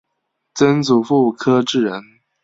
[0.55, 2.01] 曾祖父柯志仁。